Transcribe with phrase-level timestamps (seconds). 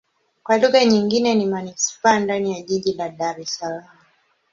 [0.43, 3.97] Kwa lugha nyingine ni manisipaa ndani ya jiji la Dar Es Salaam.